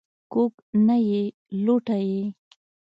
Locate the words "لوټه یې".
1.63-2.23